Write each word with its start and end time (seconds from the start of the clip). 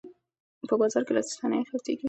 په 0.67 0.73
بازار 0.81 1.01
کې 1.05 1.13
لاسي 1.15 1.31
صنایع 1.39 1.65
خرڅیږي. 1.69 1.99